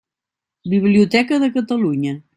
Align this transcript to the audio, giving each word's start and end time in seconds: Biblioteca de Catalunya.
Biblioteca 0.65 1.37
de 1.37 1.53
Catalunya. 1.53 2.23